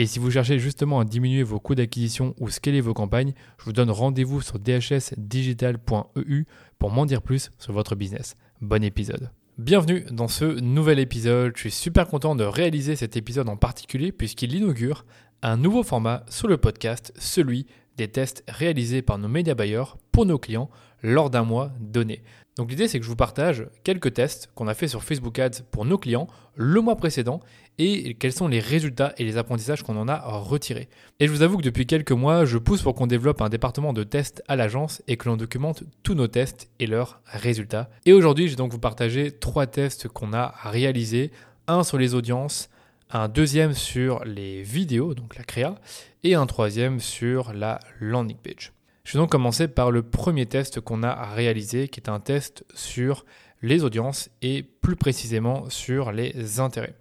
[0.00, 3.64] Et si vous cherchez justement à diminuer vos coûts d'acquisition ou scaler vos campagnes, je
[3.64, 6.44] vous donne rendez-vous sur dhsdigital.eu
[6.78, 8.36] pour m'en dire plus sur votre business.
[8.60, 9.32] Bon épisode.
[9.58, 11.50] Bienvenue dans ce nouvel épisode.
[11.56, 15.04] Je suis super content de réaliser cet épisode en particulier puisqu'il inaugure
[15.42, 20.26] un nouveau format sur le podcast, celui des tests réalisés par nos médias buyers pour
[20.26, 20.70] nos clients
[21.02, 22.22] lors d'un mois donné.
[22.56, 25.62] Donc l'idée c'est que je vous partage quelques tests qu'on a fait sur Facebook Ads
[25.72, 27.40] pour nos clients le mois précédent
[27.78, 30.88] et quels sont les résultats et les apprentissages qu'on en a retirés.
[31.20, 33.92] Et je vous avoue que depuis quelques mois, je pousse pour qu'on développe un département
[33.92, 37.88] de tests à l'agence et que l'on documente tous nos tests et leurs résultats.
[38.04, 41.30] Et aujourd'hui, je vais donc vous partager trois tests qu'on a réalisés,
[41.66, 42.68] un sur les audiences,
[43.10, 45.76] un deuxième sur les vidéos, donc la créa,
[46.24, 48.72] et un troisième sur la landing page.
[49.04, 52.64] Je vais donc commencer par le premier test qu'on a réalisé, qui est un test
[52.74, 53.24] sur
[53.62, 56.94] les audiences et plus précisément sur les intérêts.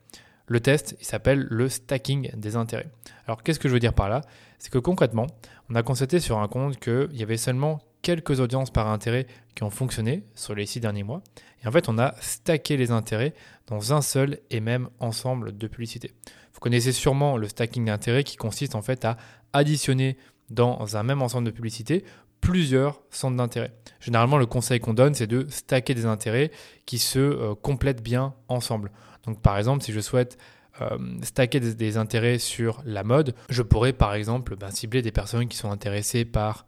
[0.47, 2.89] Le test, s'appelle le stacking des intérêts.
[3.25, 4.21] Alors qu'est-ce que je veux dire par là?
[4.59, 5.27] C'est que concrètement,
[5.69, 9.63] on a constaté sur un compte qu'il y avait seulement quelques audiences par intérêt qui
[9.63, 11.21] ont fonctionné sur les six derniers mois.
[11.63, 13.33] Et en fait, on a stacké les intérêts
[13.67, 16.13] dans un seul et même ensemble de publicités.
[16.53, 19.17] Vous connaissez sûrement le stacking d'intérêts qui consiste en fait à
[19.51, 20.17] additionner
[20.49, 22.05] dans un même ensemble de publicités
[22.41, 23.73] plusieurs centres d'intérêt.
[23.99, 26.51] Généralement, le conseil qu'on donne, c'est de stacker des intérêts
[26.85, 28.91] qui se euh, complètent bien ensemble.
[29.25, 30.37] Donc, par exemple, si je souhaite
[30.81, 35.47] euh, stacker des, intérêts sur la mode, je pourrais par exemple ben, cibler des personnes
[35.47, 36.67] qui sont intéressées par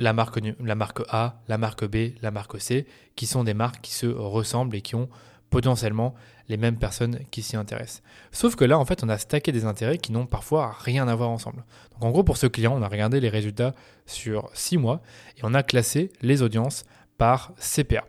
[0.00, 2.86] la marque, la marque A, la marque B, la marque C,
[3.16, 5.08] qui sont des marques qui se ressemblent et qui ont
[5.50, 6.14] potentiellement
[6.48, 8.02] les mêmes personnes qui s'y intéressent.
[8.32, 11.14] Sauf que là, en fait, on a stacké des intérêts qui n'ont parfois rien à
[11.14, 11.64] voir ensemble.
[11.92, 13.74] Donc en gros, pour ce client, on a regardé les résultats
[14.06, 15.02] sur 6 mois
[15.36, 16.84] et on a classé les audiences
[17.16, 18.04] par CPA.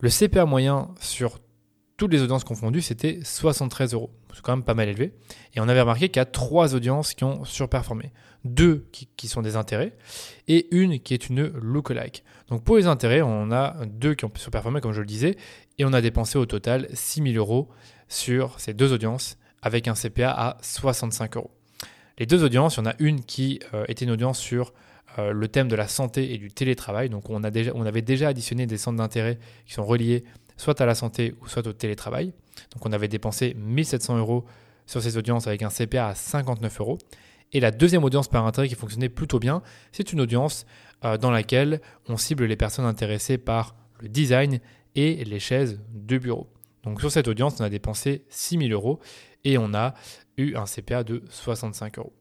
[0.00, 1.38] Le CPA moyen sur
[1.96, 4.10] toutes les audiences confondues, c'était 73 euros.
[4.34, 5.12] C'est quand même pas mal élevé.
[5.54, 8.10] Et on avait remarqué qu'il y a trois audiences qui ont surperformé.
[8.44, 9.92] Deux qui, sont des intérêts
[10.48, 12.24] et une qui est une lookalike.
[12.50, 15.36] Donc pour les intérêts, on a deux qui ont surperformé, comme je le disais,
[15.78, 17.68] et on a dépensé au total 6000 euros
[18.08, 21.50] sur ces deux audiences avec un CPA à 65 euros.
[22.18, 24.74] Les deux audiences, il y en a une qui euh, était une audience sur
[25.18, 27.08] euh, le thème de la santé et du télétravail.
[27.08, 30.24] Donc on, a déjà, on avait déjà additionné des centres d'intérêt qui sont reliés
[30.56, 32.32] soit à la santé ou soit au télétravail.
[32.74, 34.44] Donc on avait dépensé 1700 euros
[34.86, 36.98] sur ces audiences avec un CPA à 59 euros.
[37.52, 39.62] Et la deuxième audience par intérêt qui fonctionnait plutôt bien,
[39.92, 40.66] c'est une audience
[41.04, 44.60] euh, dans laquelle on cible les personnes intéressées par le design
[44.94, 46.48] et les chaises de bureau.
[46.84, 49.00] Donc sur cette audience, on a dépensé 6000 euros
[49.44, 49.94] et on a
[50.36, 52.12] eu un CPA de 65 euros.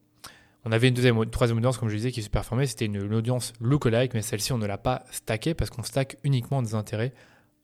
[0.65, 2.67] On avait une deuxième, troisième audience, comme je disais, qui se performait.
[2.67, 6.17] C'était une, une, audience lookalike, mais celle-ci, on ne l'a pas stackée parce qu'on stack
[6.23, 7.13] uniquement des intérêts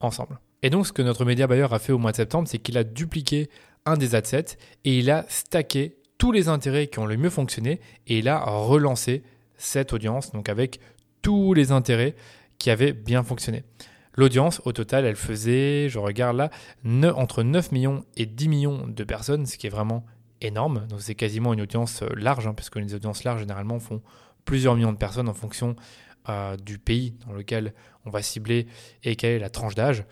[0.00, 0.40] ensemble.
[0.62, 2.78] Et donc, ce que notre média buyer a fait au mois de septembre, c'est qu'il
[2.78, 3.50] a dupliqué
[3.84, 7.80] un des adsets et il a stacké tous les intérêts qui ont le mieux fonctionné
[8.06, 9.22] et il a relancé
[9.58, 10.80] cette audience, donc avec
[11.26, 12.14] tous les intérêts
[12.56, 13.64] qui avaient bien fonctionné.
[14.14, 16.50] L'audience, au total, elle faisait, je regarde là,
[17.16, 20.06] entre 9 millions et 10 millions de personnes, ce qui est vraiment
[20.40, 20.86] énorme.
[20.86, 24.02] Donc c'est quasiment une audience euh, large, hein, puisque les audiences larges, généralement, font
[24.44, 25.74] plusieurs millions de personnes en fonction
[26.28, 27.74] euh, du pays dans lequel
[28.04, 28.68] on va cibler
[29.02, 30.04] et quelle est la tranche d'âge.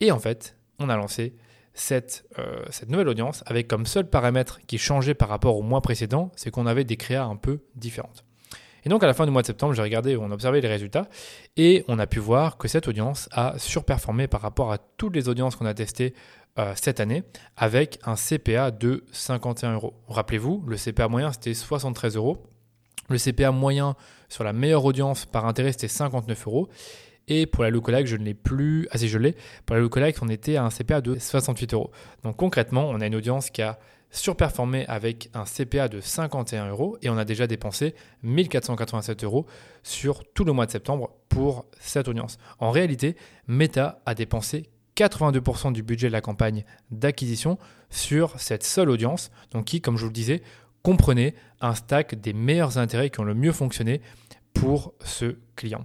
[0.00, 1.34] Et en fait, on a lancé
[1.72, 5.80] cette, euh, cette nouvelle audience avec comme seul paramètre qui changeait par rapport au mois
[5.80, 8.26] précédent, c'est qu'on avait des créas un peu différentes.
[8.84, 10.68] Et donc à la fin du mois de septembre, j'ai regardé, on a observé les
[10.68, 11.08] résultats
[11.56, 15.28] et on a pu voir que cette audience a surperformé par rapport à toutes les
[15.28, 16.14] audiences qu'on a testées
[16.58, 17.22] euh, cette année
[17.56, 19.94] avec un CPA de 51 euros.
[20.08, 22.46] Rappelez-vous, le CPA moyen c'était 73 euros.
[23.08, 23.96] Le CPA moyen
[24.28, 26.68] sur la meilleure audience par intérêt c'était 59 euros.
[27.28, 28.88] Et pour la lookalike, je ne l'ai plus.
[28.90, 29.36] Ah si, je l'ai.
[29.66, 31.90] Pour la lookalike, on était à un CPA de 68 euros.
[32.24, 33.78] Donc concrètement, on a une audience qui a
[34.10, 39.46] surperformé avec un CPA de 51 euros et on a déjà dépensé 1487 euros
[39.82, 42.38] sur tout le mois de septembre pour cette audience.
[42.58, 43.16] En réalité,
[43.46, 47.58] Meta a dépensé 82% du budget de la campagne d'acquisition
[47.90, 50.42] sur cette seule audience, donc qui, comme je vous le disais,
[50.82, 54.00] comprenait un stack des meilleurs intérêts qui ont le mieux fonctionné
[54.54, 55.84] pour ce client.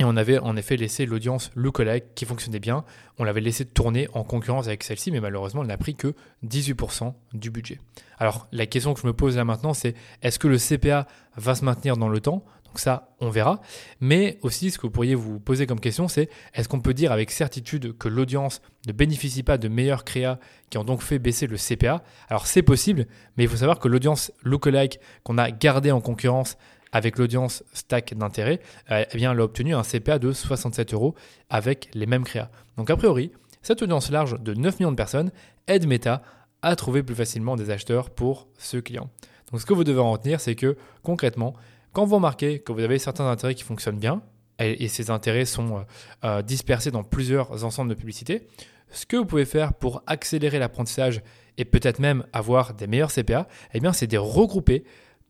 [0.00, 2.84] Et on avait en effet laissé l'audience lookalike qui fonctionnait bien.
[3.18, 6.14] On l'avait laissé tourner en concurrence avec celle-ci, mais malheureusement, elle n'a pris que
[6.46, 7.78] 18% du budget.
[8.18, 11.06] Alors, la question que je me pose là maintenant, c'est est-ce que le CPA
[11.36, 12.42] va se maintenir dans le temps?
[12.64, 13.60] Donc ça, on verra.
[14.00, 17.12] Mais aussi, ce que vous pourriez vous poser comme question, c'est est-ce qu'on peut dire
[17.12, 20.38] avec certitude que l'audience ne bénéficie pas de meilleurs créas
[20.70, 23.06] qui ont donc fait baisser le CPA Alors, c'est possible,
[23.36, 26.56] mais il faut savoir que l'audience lookalike qu'on a gardée en concurrence
[26.92, 28.60] avec l'audience stack d'intérêt,
[28.90, 31.14] euh, eh elle a obtenu un CPA de 67 euros
[31.50, 32.50] avec les mêmes créas.
[32.76, 35.32] Donc, a priori, cette audience large de 9 millions de personnes
[35.66, 36.22] aide Meta
[36.62, 39.10] à trouver plus facilement des acheteurs pour ce client.
[39.50, 41.54] Donc, ce que vous devez en retenir, c'est que concrètement,
[41.92, 44.22] quand vous remarquez que vous avez certains intérêts qui fonctionnent bien,
[44.58, 45.80] et, ces intérêts sont euh,
[46.24, 48.46] euh, dispersés dans plusieurs ensembles de publicité,
[48.90, 51.22] ce que vous pouvez faire pour accélérer l'apprentissage
[51.58, 54.84] et peut-être même avoir des meilleurs CPA, eh bien, c'est de regrouper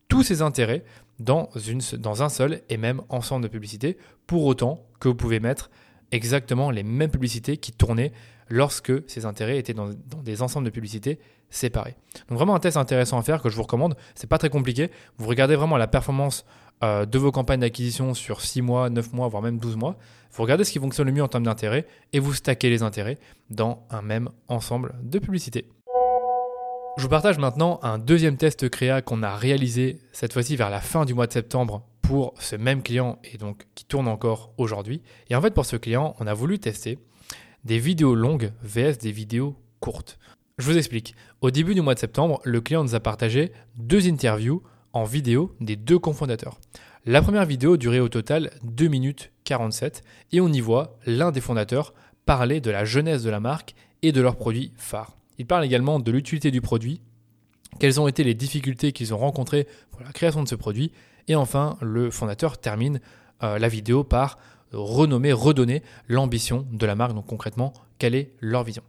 [0.09, 0.85] tous ces intérêts
[1.23, 3.97] dans, une, dans un seul et même ensemble de publicités,
[4.27, 5.71] pour autant que vous pouvez mettre
[6.11, 8.13] exactement les mêmes publicités qui tournaient
[8.49, 9.91] lorsque ces intérêts étaient dans,
[10.23, 11.97] des ensembles de publicités séparés.
[12.29, 13.97] Donc vraiment un test intéressant à faire que je vous recommande.
[14.15, 14.91] C'est pas très compliqué.
[15.17, 16.45] Vous regardez vraiment la performance
[16.83, 19.97] euh, de vos campagnes d'acquisition sur 6 mois, 9 mois, voire même 12 mois.
[20.33, 23.19] Vous regardez ce qui fonctionne le mieux en termes d'intérêt et vous stackez les intérêts
[23.51, 25.67] dans un même ensemble de publicités.
[26.99, 30.81] Je vous partage maintenant un deuxième test créa qu'on a réalisé cette fois-ci vers la
[30.81, 35.01] fin du mois de septembre pour ce même client et donc qui tourne encore aujourd'hui.
[35.31, 36.99] Et en fait pour ce client, on a voulu tester
[37.65, 40.19] des vidéos longues vs des vidéos courtes.
[40.59, 41.15] Je vous explique.
[41.41, 44.63] Au début du mois de septembre, le client nous a partagé deux interviews
[44.93, 46.61] en vidéo des deux cofondateurs.
[47.07, 51.41] La première vidéo durait au total 2 minutes 47 et on y voit l'un des
[51.41, 51.95] fondateurs
[52.27, 55.17] parler de la jeunesse de la marque et de leurs produits phares.
[55.39, 57.01] Il parle également de l'utilité du produit,
[57.79, 60.93] quelles ont été les difficultés qu'ils ont rencontrées pour la création de ce produit,
[61.29, 63.01] et enfin le fondateur termine
[63.43, 64.39] euh, la vidéo par
[64.73, 68.83] renommer, redonner l'ambition de la marque, donc concrètement, quelle est leur vision.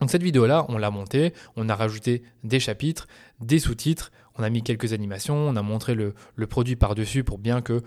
[0.00, 3.08] Donc cette vidéo-là, on l'a montée, on a rajouté des chapitres,
[3.40, 7.38] des sous-titres, on a mis quelques animations, on a montré le, le produit par-dessus pour
[7.38, 7.80] bien que euh,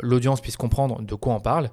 [0.00, 1.70] l'audience puisse comprendre de quoi on parle.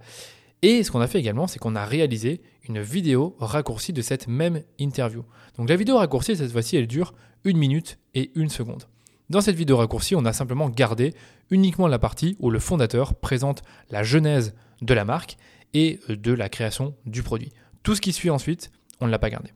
[0.63, 4.30] Et ce qu'on a fait également, c'est qu'on a réalisé une vidéo raccourcie de cette
[4.30, 5.25] même interview.
[5.57, 7.13] Donc la vidéo raccourcie, cette fois-ci, elle dure
[7.44, 8.86] une minute et une seconde.
[9.30, 11.13] Dans cette vidéo raccourcie, on a simplement gardé
[11.51, 15.36] uniquement la partie où le fondateur présente la genèse de la marque
[15.74, 17.51] et de la création du produit.
[17.83, 18.71] Tout ce qui suit ensuite,
[19.01, 19.50] on ne l'a pas gardé.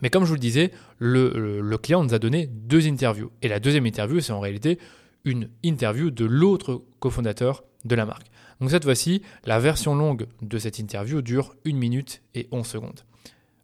[0.00, 3.32] Mais comme je vous le disais, le, le, client nous a donné deux interviews.
[3.42, 4.78] Et la deuxième interview, c'est en réalité
[5.24, 8.26] une interview de l'autre cofondateur de la marque.
[8.60, 13.00] Donc cette fois-ci, la version longue de cette interview dure 1 minute et 11 secondes.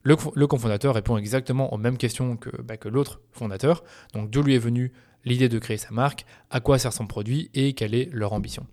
[0.02, 3.84] Le, cofondateur répond exactement aux mêmes questions que, bah, que l'autre fondateur.
[4.14, 4.92] Donc d'où lui est venue
[5.24, 8.66] l'idée de créer sa marque, à quoi sert son produit et quelle est leur ambition.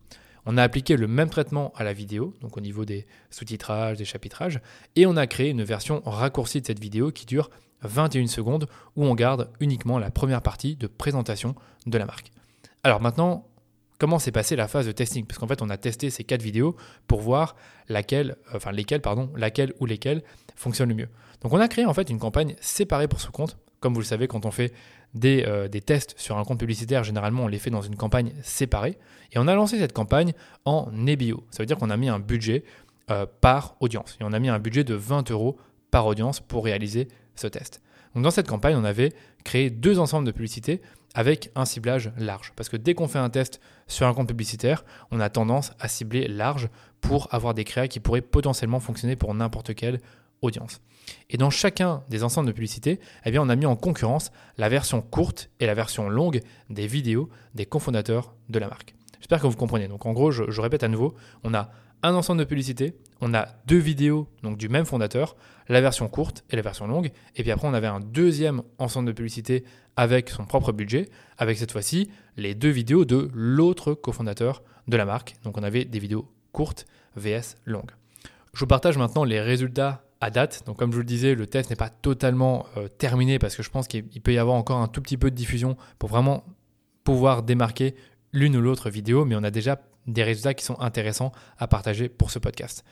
[0.46, 4.06] On a appliqué le même traitement à la vidéo, donc au niveau des sous-titrages, des
[4.06, 4.62] chapitrages,
[4.96, 7.50] et on a créé une version raccourcie de cette vidéo qui dure
[7.81, 11.54] 21 secondes où on garde uniquement la première partie de présentation
[11.86, 12.31] de la marque.
[12.84, 13.46] Alors maintenant,
[13.97, 15.25] comment s'est passée la phase de testing?
[15.25, 16.75] Parce qu'en fait, on a testé ces quatre vidéos
[17.07, 17.56] pour voir
[17.89, 18.35] laquelle,
[18.71, 20.23] lesquelles, pardon, laquelle ou lesquelles
[20.56, 21.09] fonctionnent le mieux.
[21.42, 23.57] Donc on a créé en fait une campagne séparée pour ce compte.
[23.80, 24.73] Comme vous le savez, quand on fait
[25.13, 28.97] des, euh, tests sur un compte publicitaire, généralement on les fait dans une campagne séparée.
[29.31, 30.33] Et on a lancé cette campagne
[30.66, 31.44] en EBO.
[31.51, 32.63] Ça veut dire qu'on a mis un budget
[33.11, 34.18] euh, par audience.
[34.19, 35.57] Et on a mis un budget de 20 euros
[35.92, 37.81] par audience pour réaliser ce test.
[38.16, 39.13] Donc dans cette campagne, on avait
[39.44, 40.81] créé deux ensembles de publicités
[41.18, 42.54] avec un ciblage large.
[42.56, 45.88] Parce que dès qu'on fait un test sur un compte publicitaire, on a tendance à
[45.88, 46.69] cibler large
[47.02, 50.00] pour avoir des créas qui pourraient potentiellement fonctionner pour n'importe quelle
[50.44, 50.80] audience.
[51.31, 54.69] Et dans chacun des ensembles de publicités, eh bien, on a mis en concurrence la
[54.69, 58.94] version courte et la version longue des vidéos des cofondateurs de la marque.
[59.19, 59.88] J'espère que vous comprenez.
[59.88, 61.71] Donc en gros, je répète à nouveau, on a
[62.04, 65.35] un ensemble de publicités, on a deux vidéos donc du même fondateur,
[65.68, 69.07] la version courte et la version longue, et puis après on avait un deuxième ensemble
[69.07, 69.63] de publicités
[69.95, 75.06] avec son propre budget, avec cette fois-ci les deux vidéos de l'autre cofondateur de la
[75.06, 75.35] marque.
[75.44, 76.85] Donc on avait des vidéos courtes
[77.16, 77.92] vs longues.
[78.54, 80.63] Je vous partage maintenant les résultats à date.
[80.66, 83.63] Donc comme je vous le disais, le test n'est pas totalement euh, terminé parce que
[83.63, 86.44] je pense qu'il peut y avoir encore un tout petit peu de diffusion pour vraiment
[87.04, 87.95] pouvoir démarquer
[88.33, 92.09] l'une ou l'autre vidéo, mais on a déjà des résultats qui sont intéressants à partager
[92.09, 92.83] pour ce podcast.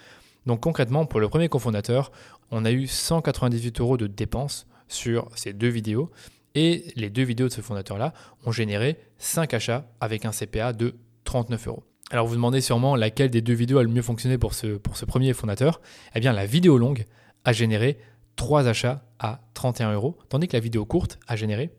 [0.46, 2.12] Donc concrètement, pour le premier cofondateur,
[2.52, 6.12] on a eu 198 euros de dépenses sur ces deux vidéos
[6.54, 8.14] Et les deux vidéos de ce fondateur-là
[8.46, 11.84] ont généré 5 achats avec un CPA de 39 euros.
[12.12, 14.96] Alors vous demandez sûrement laquelle des deux vidéos a le mieux fonctionné pour ce, pour
[14.96, 15.82] ce premier fondateur.
[16.14, 17.06] Eh bien la vidéo longue
[17.44, 17.98] a généré
[18.36, 21.72] 3 achats à 31 euros, tandis que la vidéo courte a généré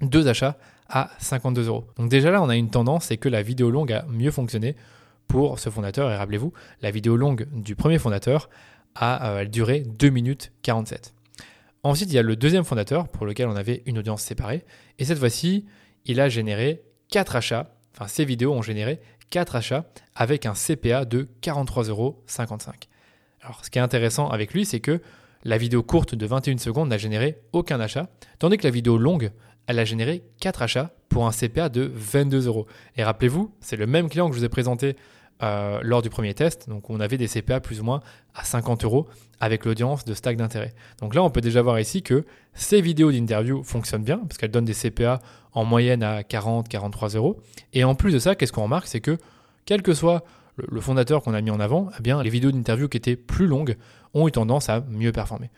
[0.00, 0.56] 2 achats
[0.88, 1.84] à 52 euros.
[1.96, 4.76] Donc déjà là, on a une tendance, c'est que la vidéo longue a mieux fonctionné
[5.26, 6.10] pour ce fondateur.
[6.10, 8.48] Et rappelez-vous, la vidéo longue du premier fondateur
[8.94, 11.14] a euh, duré 2 minutes 47.
[11.82, 14.64] Ensuite, il y a le deuxième fondateur pour lequel on avait une audience séparée.
[14.98, 15.66] Et cette fois-ci,
[16.06, 19.00] il a généré 4 achats, enfin ces vidéos ont généré
[19.30, 22.22] 4 achats avec un CPA de 43,55 euros.
[23.42, 25.00] Alors ce qui est intéressant avec lui, c'est que
[25.44, 29.30] la vidéo courte de 21 secondes n'a généré aucun achat, tandis que la vidéo longue,
[29.68, 32.66] elle a généré 4 achats pour un CPA de 22 euros.
[32.96, 34.96] Et rappelez-vous, c'est le même client que je vous ai présenté
[35.42, 36.68] euh, lors du premier test.
[36.68, 38.00] Donc on avait des CPA plus ou moins
[38.34, 39.06] à 50 euros
[39.40, 40.74] avec l'audience de stack d'intérêt.
[41.00, 44.50] Donc là, on peut déjà voir ici que ces vidéos d'interview fonctionnent bien parce qu'elles
[44.50, 45.20] donnent des CPA
[45.52, 47.40] en moyenne à 40-43 euros.
[47.74, 48.86] Et en plus de ça, qu'est-ce qu'on remarque?
[48.86, 49.18] C'est que
[49.66, 50.24] quel que soit
[50.56, 53.76] le fondateur qu'on a mis en avant, eh les vidéos d'interview qui étaient plus longues
[54.14, 55.50] ont eu tendance à mieux performer.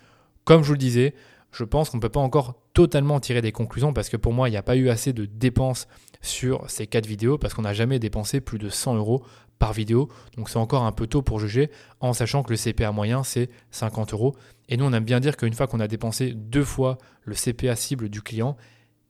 [0.45, 1.15] Comme je vous le disais,
[1.53, 4.49] je pense qu'on ne peut pas encore totalement tirer des conclusions parce que pour moi,
[4.49, 5.89] il n'y a pas eu assez de dépenses
[6.23, 9.25] sur ces quatre vidéos parce qu'on n'a jamais dépensé plus de 100 euros
[9.59, 10.09] par vidéo.
[10.37, 13.51] Donc c'est encore un peu tôt pour juger en sachant que le CPA moyen c'est
[13.71, 14.35] 50 euros.
[14.69, 17.77] Et nous on aime bien dire qu'une fois qu'on a dépensé deux fois le CPA
[17.77, 18.57] cible du client,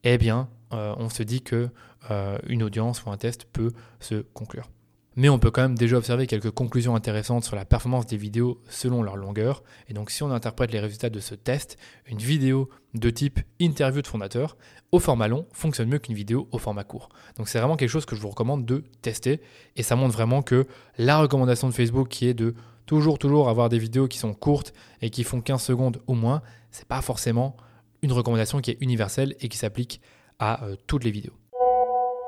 [0.02, 1.68] eh bien euh, on se dit que
[2.10, 3.70] euh, une audience ou un test peut
[4.00, 4.68] se conclure.
[5.16, 8.62] Mais on peut quand même déjà observer quelques conclusions intéressantes sur la performance des vidéos
[8.68, 9.64] selon leur longueur.
[9.88, 14.02] Et donc si on interprète les résultats de ce test, une vidéo de type interview
[14.02, 14.56] de fondateur
[14.92, 17.08] au format long fonctionne mieux qu'une vidéo au format court.
[17.36, 19.40] Donc c'est vraiment quelque chose que je vous recommande de tester.
[19.76, 22.54] Et ça montre vraiment que la recommandation de Facebook qui est de
[22.86, 26.42] toujours, toujours avoir des vidéos qui sont courtes et qui font 15 secondes ou moins,
[26.70, 27.56] c'est pas forcément
[28.02, 30.00] une recommandation qui est universelle et qui s'applique
[30.38, 31.39] à euh, toutes les vidéos.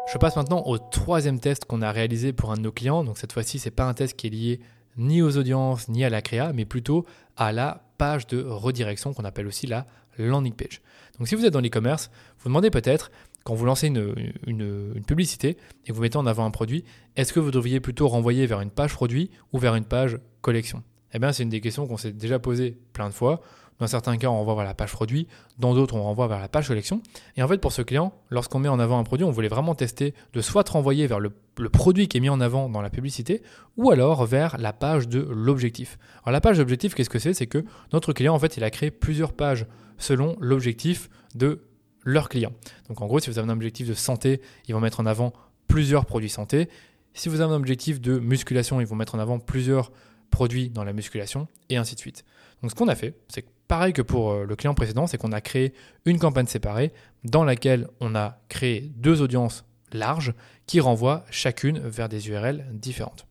[0.07, 3.05] Je passe maintenant au troisième test qu'on a réalisé pour un de nos clients.
[3.05, 4.61] Donc cette fois-ci, ce n'est pas un test qui est lié
[4.97, 7.07] ni aux audiences ni à la créa, mais plutôt
[7.37, 9.87] à la page de redirection qu'on appelle aussi la
[10.19, 10.83] landing page.
[11.19, 13.11] Donc si vous êtes dans l'e-commerce, vous demandez peut-être,
[13.45, 14.15] quand vous lancez une,
[14.47, 15.57] une, publicité
[15.87, 16.85] et vous mettez en avant un produit,
[17.17, 20.83] est-ce que vous devriez plutôt renvoyer vers une page produit ou vers une page collection?
[21.15, 23.41] Eh bien c'est une des questions qu'on s'est déjà posées plein de fois.
[23.83, 25.27] Dans certains cas, on renvoie vers la page produit,
[25.59, 27.03] dans d'autres, on renvoie vers la page collection.
[27.37, 29.75] Et en fait, pour ce client, lorsqu'on met en avant un produit, on voulait vraiment
[29.75, 31.33] tester de soit renvoyer vers le,
[31.69, 33.43] produit qui est mis en avant dans la publicité,
[33.77, 35.99] ou alors vers la page de l'objectif.
[36.23, 37.35] Alors la page d'objectif, qu'est-ce que c'est?
[37.35, 39.67] C'est que notre client, en fait, il a créé plusieurs pages
[39.99, 41.65] selon l'objectif de
[42.05, 42.53] leur client.
[42.87, 45.33] Donc en gros, si vous avez un objectif de santé, ils vont mettre en avant
[45.67, 46.69] plusieurs produits santé.
[47.15, 49.91] Si vous avez un objectif de musculation, ils vont mettre en avant plusieurs
[50.31, 52.25] produits dans la musculation, et ainsi de suite.
[52.63, 55.33] Donc ce qu'on a fait, c'est pareil que pour euh, le client précédent, c'est qu'on
[55.33, 55.73] a créé
[56.05, 56.93] une campagne séparée
[57.25, 60.35] dans laquelle on a créé deux audiences larges
[60.67, 63.27] qui renvoient chacune vers des URL différentes.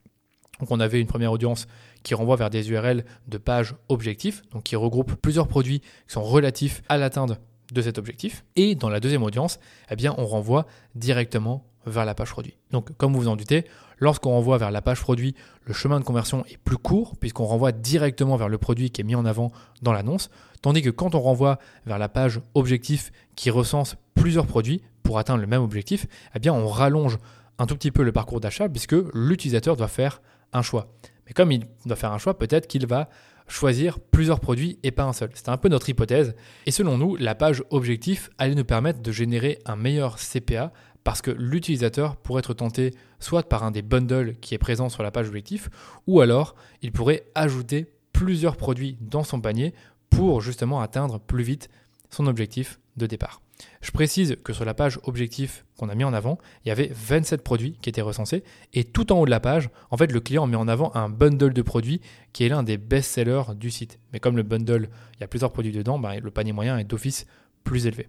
[0.59, 1.67] Donc on avait une première audience
[2.03, 6.23] qui renvoie vers des URL de pages objectifs, donc qui regroupe plusieurs produits qui sont
[6.23, 7.39] relatifs à l'atteinte
[7.72, 8.46] de cet objectif.
[8.56, 9.60] Et dans la deuxième audience,
[9.90, 12.58] eh bien, on renvoie directement vers la page produit.
[12.72, 13.66] Donc, comme vous vous en doutez,
[13.98, 15.36] lorsqu'on renvoie vers la page produit,
[15.66, 19.04] le chemin de conversion est plus court puisqu'on renvoie directement vers le produit qui est
[19.04, 19.51] mis en avant
[19.82, 20.30] dans l'annonce,
[20.62, 25.42] tandis que quand on renvoie vers la page objectif qui recense plusieurs produits pour atteindre
[25.42, 27.18] le même objectif, eh bien, on rallonge
[27.58, 30.22] un tout petit peu le parcours d'achat puisque l'utilisateur doit faire
[30.54, 30.88] un choix.
[31.25, 33.10] Mais comme il doit faire un choix, peut-être qu'il va
[33.48, 35.29] choisir plusieurs produits et pas un seul.
[35.33, 36.36] C'était un peu notre hypothèse.
[36.65, 40.71] Et selon nous, la page objectif allait nous permettre de générer un meilleur CPA
[41.03, 45.03] parce que l'utilisateur pourrait être tenté soit par un des bundles qui est présent sur
[45.03, 45.69] la page objectif,
[46.07, 49.74] ou alors il pourrait ajouter plusieurs produits dans son panier
[50.10, 51.69] pour justement atteindre plus vite
[52.10, 53.41] son objectif de départ.
[53.82, 56.91] Je précise que sur la page objectif qu'on a mis en avant, il y avait
[56.94, 60.20] 27 produits qui étaient recensés et tout en haut de la page, en fait, le
[60.20, 62.01] client met en avant un bundle de produits
[62.34, 64.00] qui est l'un des best-sellers du site.
[64.13, 66.84] Mais comme le bundle, il y a plusieurs produits dedans, bah, le panier moyen est
[66.84, 67.25] d'office
[67.63, 68.08] plus élevé.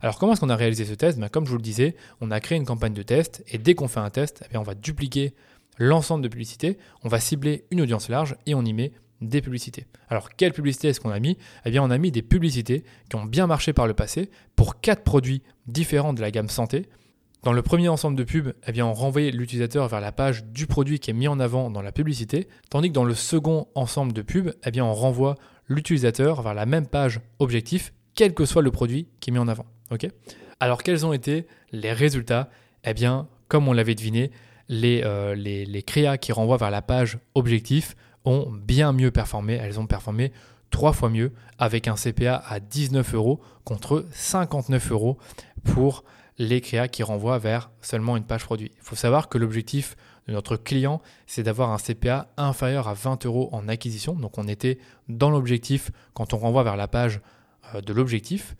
[0.00, 1.18] Alors comment est-ce qu'on a réalisé ce test?
[1.18, 3.74] Bah, Comme je vous le disais, on a créé une campagne de test et dès
[3.74, 5.34] qu'on fait un test, eh on va dupliquer
[5.78, 9.86] l'ensemble de publicités, on va cibler une audience large et on y met des publicités.
[10.08, 11.38] Alors, quelle publicité est-ce qu'on a mis?
[11.64, 14.80] Eh bien, on a mis des publicités qui ont bien marché par le passé pour
[14.80, 16.86] quatre produits différents de la gamme santé.
[17.42, 20.66] Dans le premier ensemble de pubs, eh bien, on renvoyait l'utilisateur vers la page du
[20.66, 24.12] produit qui est mis en avant dans la publicité, tandis que dans le second ensemble
[24.12, 25.36] de pubs, eh bien, on renvoie
[25.68, 29.48] l'utilisateur vers la même page objectif, quel que soit le produit qui est mis en
[29.48, 29.66] avant.
[29.90, 30.08] Ok?
[30.60, 32.50] Alors, quels ont été les résultats?
[32.84, 34.30] Eh bien, comme on l'avait deviné,
[34.68, 37.94] les, euh, les créas qui renvoient vers la page objectif
[38.26, 39.54] ont bien mieux performé.
[39.54, 40.32] Elles ont performé
[40.70, 45.16] trois fois mieux avec un CPA à 19 euros contre 59 euros
[45.64, 46.04] pour
[46.38, 48.70] les créas qui renvoient vers seulement une page produit.
[48.76, 49.96] Il faut savoir que l'objectif
[50.28, 54.14] de notre client, c'est d'avoir un CPA inférieur à 20 euros en acquisition.
[54.14, 54.78] Donc on était
[55.08, 57.20] dans l'objectif quand on renvoie vers la page
[57.74, 58.56] euh, de l'objectif.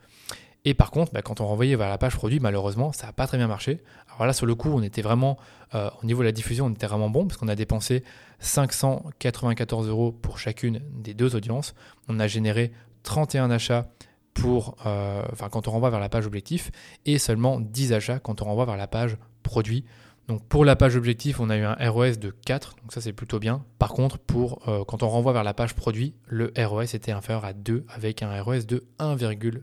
[0.69, 3.29] Et par contre, bah, quand on renvoyait vers la page produit, malheureusement, ça n'a pas
[3.29, 3.85] très bien marché.
[4.09, 5.39] Alors là, sur le coup, on était vraiment,
[5.77, 8.03] euh, au niveau de la diffusion, on était vraiment bon parce qu'on a dépensé
[8.41, 11.77] 594 euros pour chacune des deux audiences.
[12.09, 12.73] On a généré
[13.05, 13.87] 31 achats
[14.35, 16.73] pour, euh, quand on renvoie vers la page objectif
[17.07, 19.85] et seulement 10 achats quand on renvoie vers la page produit.
[20.29, 23.13] Donc pour la page objectif, on a eu un ROS de 4, donc ça c'est
[23.13, 23.65] plutôt bien.
[23.79, 27.45] Par contre, pour euh, quand on renvoie vers la page produit, le ROS était inférieur
[27.45, 29.61] à 2 avec un ROS de 1,9.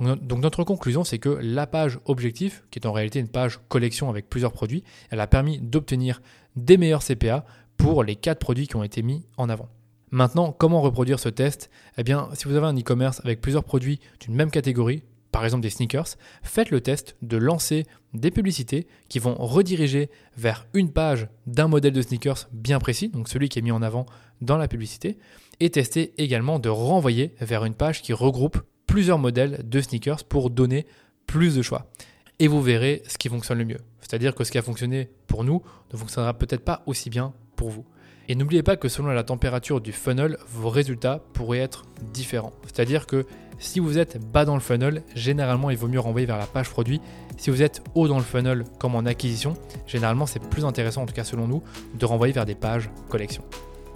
[0.00, 4.08] Donc, notre conclusion, c'est que la page objectif, qui est en réalité une page collection
[4.08, 6.22] avec plusieurs produits, elle a permis d'obtenir
[6.56, 7.44] des meilleurs CPA
[7.76, 9.68] pour les 4 produits qui ont été mis en avant.
[10.10, 11.70] Maintenant, comment reproduire ce test?
[11.96, 15.62] Eh bien, si vous avez un e-commerce avec plusieurs produits d'une même catégorie, par exemple
[15.62, 21.28] des sneakers, faites le test de lancer des publicités qui vont rediriger vers une page
[21.46, 24.06] d'un modèle de sneakers bien précis, donc celui qui est mis en avant
[24.40, 25.18] dans la publicité,
[25.60, 30.50] et testez également de renvoyer vers une page qui regroupe plusieurs modèles de sneakers pour
[30.50, 30.86] donner
[31.26, 31.90] plus de choix.
[32.38, 33.80] Et vous verrez ce qui fonctionne le mieux.
[34.00, 37.70] C'est-à-dire que ce qui a fonctionné pour nous ne fonctionnera peut-être pas aussi bien pour
[37.70, 37.84] vous.
[38.28, 42.52] Et n'oubliez pas que selon la température du funnel, vos résultats pourraient être différents.
[42.64, 43.26] C'est-à-dire que
[43.60, 46.70] si vous êtes bas dans le funnel, généralement il vaut mieux renvoyer vers la page
[46.70, 47.00] produit.
[47.36, 49.54] Si vous êtes haut dans le funnel, comme en acquisition,
[49.86, 51.62] généralement c'est plus intéressant, en tout cas selon nous,
[51.94, 53.44] de renvoyer vers des pages collection.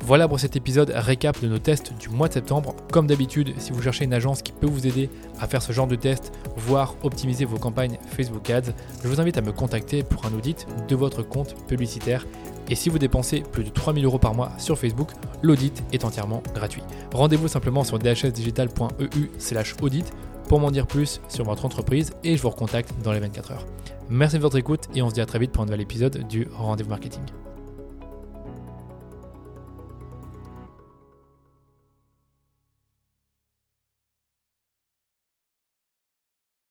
[0.00, 2.76] Voilà pour cet épisode récap de nos tests du mois de septembre.
[2.92, 5.08] Comme d'habitude, si vous cherchez une agence qui peut vous aider
[5.40, 9.38] à faire ce genre de test, voire optimiser vos campagnes Facebook Ads, je vous invite
[9.38, 12.26] à me contacter pour un audit de votre compte publicitaire.
[12.68, 15.10] Et si vous dépensez plus de 3000 euros par mois sur Facebook,
[15.42, 16.82] l'audit est entièrement gratuit.
[17.12, 20.12] Rendez-vous simplement sur dhsdigital.eu slash audit
[20.48, 23.66] pour m'en dire plus sur votre entreprise et je vous recontacte dans les 24 heures.
[24.10, 26.26] Merci de votre écoute et on se dit à très vite pour un nouvel épisode
[26.28, 27.22] du Rendez-vous Marketing.